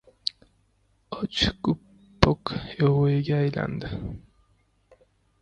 •Och 1.17 1.41
ko‘ppak 1.67 2.53
yovvoyiga 2.79 3.39
aylanadi. 3.43 3.93